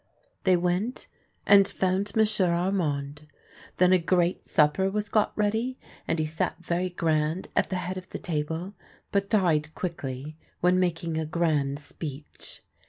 [0.45, 1.05] They went
[1.45, 3.27] and found M'sieu' Armand.
[3.77, 5.77] Then a great supper was got ready,
[6.07, 8.73] and he sat very grand at the head of the table,
[9.11, 12.63] but died quickly, when making a grand speech.